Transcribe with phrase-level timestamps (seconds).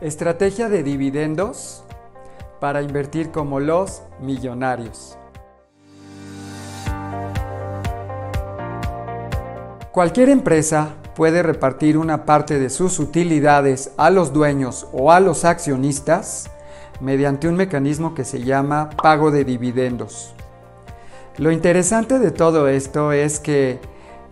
[0.00, 1.84] Estrategia de dividendos
[2.58, 5.18] para invertir como los millonarios.
[9.92, 15.44] Cualquier empresa puede repartir una parte de sus utilidades a los dueños o a los
[15.44, 16.50] accionistas
[17.02, 20.32] mediante un mecanismo que se llama pago de dividendos.
[21.36, 23.80] Lo interesante de todo esto es que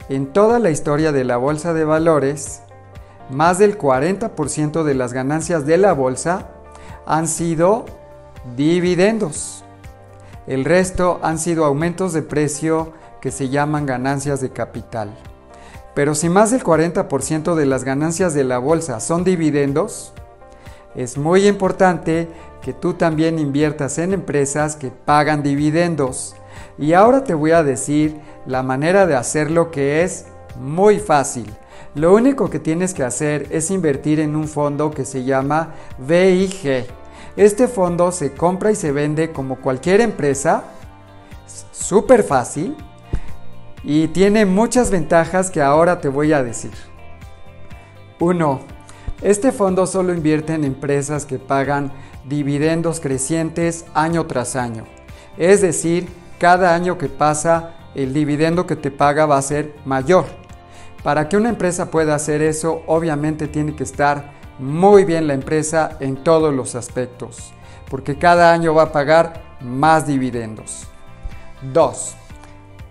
[0.09, 2.63] en toda la historia de la bolsa de valores,
[3.31, 6.49] más del 40% de las ganancias de la bolsa
[7.07, 7.87] han sido
[8.57, 9.65] dividendos.
[10.47, 15.11] El resto han sido aumentos de precio que se llaman ganancias de capital.
[15.95, 20.13] Pero si más del 40% de las ganancias de la bolsa son dividendos,
[20.95, 22.29] es muy importante
[22.63, 26.35] que tú también inviertas en empresas que pagan dividendos
[26.79, 30.27] y ahora te voy a decir la manera de hacerlo que es
[30.59, 31.53] muy fácil.
[31.95, 36.87] Lo único que tienes que hacer es invertir en un fondo que se llama VIG.
[37.37, 40.65] Este fondo se compra y se vende como cualquier empresa,
[41.73, 42.77] súper fácil
[43.83, 46.73] y tiene muchas ventajas que ahora te voy a decir.
[48.21, 48.61] 1.
[49.23, 51.93] Este fondo solo invierte en empresas que pagan
[52.29, 54.85] dividendos crecientes año tras año.
[55.37, 56.09] Es decir,
[56.39, 60.27] cada año que pasa el dividendo que te paga va a ser mayor.
[61.03, 65.97] Para que una empresa pueda hacer eso, obviamente tiene que estar muy bien la empresa
[66.01, 67.53] en todos los aspectos,
[67.89, 70.87] porque cada año va a pagar más dividendos.
[71.73, 72.17] 2.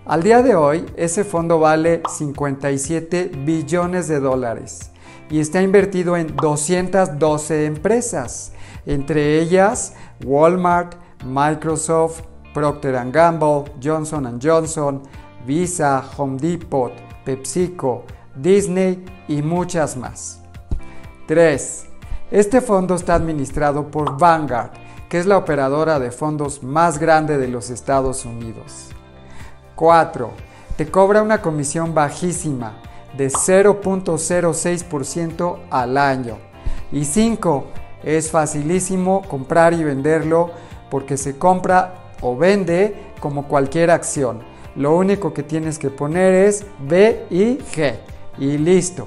[0.06, 4.90] Al día de hoy, ese fondo vale 57 billones de dólares
[5.30, 8.52] y está invertido en 212 empresas,
[8.86, 10.94] entre ellas Walmart,
[11.26, 12.22] Microsoft,
[12.54, 15.02] Procter⁇ Gamble, Johnson Johnson,
[15.46, 16.92] Visa, Home Depot,
[17.28, 20.40] PepsiCo, Disney y muchas más.
[21.26, 21.84] 3.
[22.30, 24.70] Este fondo está administrado por Vanguard,
[25.10, 28.92] que es la operadora de fondos más grande de los Estados Unidos.
[29.76, 30.30] 4.
[30.78, 32.80] Te cobra una comisión bajísima
[33.14, 36.38] de 0.06% al año.
[36.90, 37.66] Y 5.
[38.04, 40.50] Es facilísimo comprar y venderlo
[40.90, 44.40] porque se compra o vende como cualquier acción.
[44.78, 47.96] Lo único que tienes que poner es B y G
[48.38, 49.06] y listo.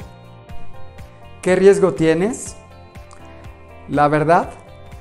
[1.42, 2.58] ¿Qué riesgo tienes?
[3.88, 4.50] La verdad,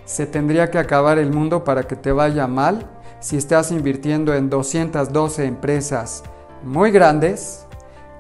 [0.05, 2.89] se tendría que acabar el mundo para que te vaya mal
[3.19, 6.23] si estás invirtiendo en 212 empresas
[6.63, 7.67] muy grandes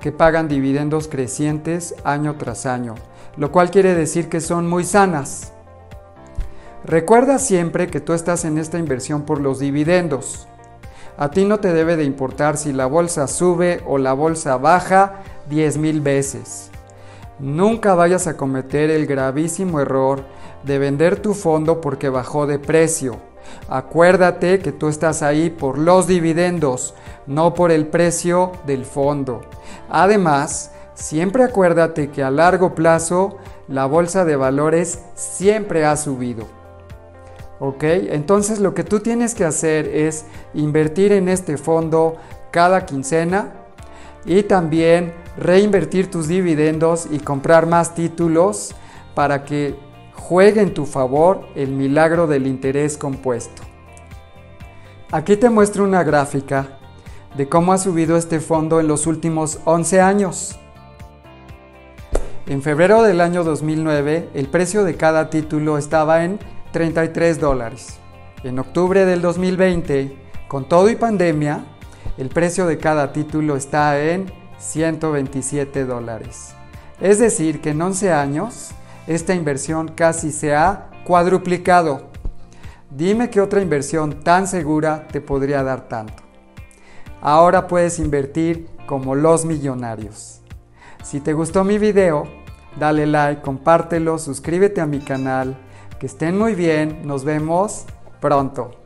[0.01, 2.97] que pagan dividendos crecientes año tras año,
[3.37, 5.53] lo cual quiere decir que son muy sanas.
[6.85, 10.49] Recuerda siempre que tú estás en esta inversión por los dividendos.
[11.21, 15.17] A ti no te debe de importar si la bolsa sube o la bolsa baja
[15.51, 16.71] 10 mil veces.
[17.39, 20.25] Nunca vayas a cometer el gravísimo error
[20.63, 23.19] de vender tu fondo porque bajó de precio.
[23.69, 26.95] Acuérdate que tú estás ahí por los dividendos,
[27.27, 29.43] no por el precio del fondo.
[29.91, 33.37] Además, siempre acuérdate que a largo plazo
[33.69, 36.60] la bolsa de valores siempre ha subido.
[37.61, 37.85] ¿Ok?
[37.85, 42.17] Entonces lo que tú tienes que hacer es invertir en este fondo
[42.51, 43.53] cada quincena
[44.25, 48.75] y también reinvertir tus dividendos y comprar más títulos
[49.15, 49.77] para que
[50.15, 53.63] juegue en tu favor el milagro del interés compuesto.
[55.13, 56.79] Aquí te muestro una gráfica
[57.37, 60.59] de cómo ha subido este fondo en los últimos 11 años.
[62.47, 66.39] En febrero del año 2009 el precio de cada título estaba en
[66.73, 67.99] 33 dólares.
[68.45, 70.17] En octubre del 2020,
[70.49, 71.65] con todo y pandemia,
[72.17, 76.55] el precio de cada título está en 127 dólares.
[77.01, 78.71] Es decir, que en 11 años
[79.07, 82.09] esta inversión casi se ha cuadruplicado.
[82.91, 86.23] Dime qué otra inversión tan segura te podría dar tanto.
[87.21, 90.41] Ahora puedes invertir como los millonarios.
[91.03, 92.29] Si te gustó mi video,
[92.79, 95.57] dale like, compártelo, suscríbete a mi canal
[96.01, 97.85] que estén muy bien, nos vemos
[98.21, 98.80] pronto.